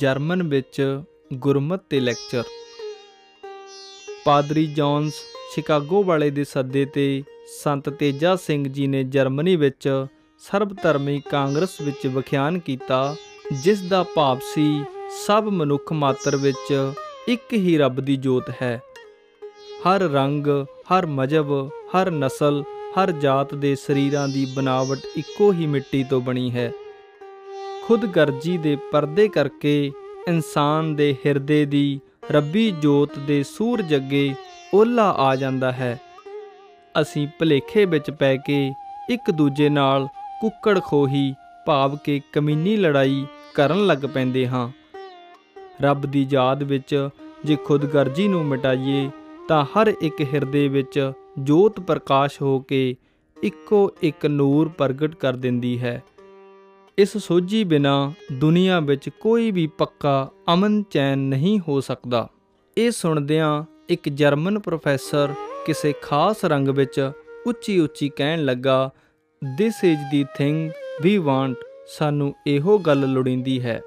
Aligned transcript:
German 0.00 0.42
ਵਿੱਚ 0.42 1.02
ਗੁਰਮਤ 1.34 1.80
ਤੇ 1.90 2.00
lecture. 2.00 2.42
ਪਾਦਰੀ 4.24 4.66
ਜੌਨਸ 4.66 5.12
ਸ਼ਿਕਾਗੋ 5.54 6.02
ਵਾਲੇ 6.04 6.30
ਦੇ 6.30 6.44
ਸੱਦੇ 6.44 6.84
ਤੇ 6.84 7.22
ਸੰਤ 7.62 7.88
ਤੇਜਾ 7.88 8.36
ਸਿੰਘ 8.36 8.68
ਜੀ 8.68 8.86
ਨੇ 8.86 9.02
ਜਰਮਨੀ 9.04 9.56
ਵਿੱਚ 9.56 10.06
ਸਰਬ 10.38 10.74
ਧਰਮੀ 10.82 11.20
ਕਾਂਗਰਸ 11.20 11.80
ਵਿੱਚ 11.80 12.06
ਵਿਖਿਆਨ 12.06 12.58
ਕੀਤਾ, 12.58 13.16
ਜਿਸ 13.62 13.80
ਦਾ 13.80 14.02
ਭਾਵ 14.02 14.38
ਸੀ 14.54 14.84
ਸਭ 15.26 15.48
ਮਨੁੱਖ 15.52 15.92
ਮਾਤਰ 15.92 16.36
ਵਿੱਚ 16.36 16.92
ਇੱਕ 17.28 17.52
ਹੀ 17.52 17.78
ਰੱਬ 17.78 18.00
ਦੀ 18.00 18.16
ਜੋਤ 18.16 18.50
ਹੈ। 18.62 18.82
ਹਰ 19.86 20.00
ਰੰਗ, 20.00 20.46
ਹਰ 20.92 21.06
ਮਜਬ, 21.06 21.70
ਹਰ 21.96 22.10
ਨਸਲ, 22.10 22.62
ਹਰ 22.98 23.12
ਜਾਤ 23.12 23.54
ਦੇ 23.54 23.74
ਸਰੀਰਾਂ 23.76 24.28
ਦੀ 24.28 24.46
ਬਨਾਵਟ 24.46 24.98
ਇੱਕੋ 25.16 25.52
ਹੀ 25.52 25.66
ਮਿੱਟੀ 25.66 26.04
ਤੋਂ 26.04 26.20
ਬਣੀ 26.20 26.50
ਹੈ। 26.50 26.72
ਖੁਦਗਰਜੀ 27.90 28.58
ਦੇ 28.58 28.76
ਪਰਦੇ 28.92 29.28
ਕਰਕੇ 29.28 29.92
ਇਨਸਾਨ 30.28 30.96
ਦੇ 30.96 31.16
ਹਿਰਦੇ 31.26 31.64
ਦੀ 31.64 32.00
ਰੱਬੀ 32.30 32.70
ਜੋਤ 32.70 33.18
ਦੇ 33.18 33.42
ਸੂਰਜ 33.42 33.94
ਅੱਗੇ 33.96 34.34
ਓਲਾ 34.74 35.10
ਆ 35.10 35.36
ਜਾਂਦਾ 35.36 35.72
ਹੈ। 35.72 36.00
ਅਸੀਂ 37.00 37.28
ਭਲੇਖੇ 37.38 37.84
ਵਿੱਚ 37.84 38.10
ਪੈ 38.10 38.36
ਕੇ 38.36 38.72
ਇੱਕ 39.10 39.30
ਦੂਜੇ 39.30 39.68
ਨਾਲ 39.68 40.06
ਕੁੱਕੜ 40.40 40.80
ਖੋਹੀ, 40.80 41.34
ਭਾਵ 41.66 41.96
ਕੇ 41.96 42.20
ਕਮੀਨੀ 42.32 42.76
ਲੜਾਈ 42.76 43.26
ਕਰਨ 43.54 43.86
ਲੱਗ 43.86 43.98
ਪੈਂਦੇ 43.98 44.48
ਹਾਂ। 44.48 44.70
ਰੱਬ 45.82 46.06
ਦੀ 46.06 46.26
ਯਾਦ 46.30 46.62
ਵਿੱਚ 46.62 47.08
ਜੇ 47.44 47.56
ਖੁਦਗਰਜੀ 47.56 48.28
ਨੂੰ 48.28 48.44
ਮਿਟਾਈਏ, 48.44 49.10
ਤਾਂ 49.48 49.64
ਹਰ 49.64 49.92
ਇੱਕ 50.00 50.20
ਹਿਰਦੇ 50.34 50.68
ਵਿੱਚ 50.68 51.12
ਜੋਤ 51.38 51.80
ਪ੍ਰਕਾਸ਼ 51.80 52.42
ਹੋ 52.42 52.58
ਕੇ 52.58 52.96
ਇੱਕੋ 53.42 53.90
ਇੱਕ 54.02 54.26
ਨੂਰ 54.26 54.68
ਪ੍ਰਗਟ 54.68 55.14
ਕਰ 55.14 55.32
ਦਿੰਦੀ 55.32 55.78
ਹੈ। 55.80 56.02
ਇਸ 57.00 57.16
ਸੋਝੀ 57.16 57.64
ਬਿਨਾ 57.64 58.12
ਦੁਨੀਆ 58.32 58.80
ਵਿੱਚ 58.80 59.08
ਕੋਈ 59.08 59.50
ਵੀ 59.50 59.66
ਪੱਕਾ 59.66 60.30
ਅਮਨ 60.54 60.82
ਚੈਨ 60.82 61.18
ਨਹੀਂ 61.18 61.60
ਹੋ 61.68 61.80
ਸਕਦਾ। 61.80 62.28
ਇਹ 62.78 62.90
ਸੁਣਦਿਆਂ 62.90 63.64
ਇੱਕ 63.88 64.08
ਜਰਮਨ 64.08 64.58
ਪ੍ਰੋਫੈਸਰ 64.58 65.34
ਕਿਸੇ 65.66 65.92
ਖਾਸ 66.02 66.44
ਰੰਗ 66.44 66.68
ਵਿੱਚ 66.68 67.12
ਉੱਚੀ 67.46 67.80
ਉੱਚੀ 67.80 68.08
ਕਹਿਣ 68.08 68.44
ਲੱਗਾ 68.44 68.90
this 69.58 69.84
is 69.84 70.00
the 70.10 70.24
thing 70.38 70.70
we 71.02 71.18
want 71.18 71.56
ਸਾਨੂੰ 71.98 72.34
ਇਹੋ 72.46 72.78
ਗੱਲ 72.78 73.12
ਲੋੜੀਂਦੀ 73.12 73.60
ਹੈ। 73.62 73.80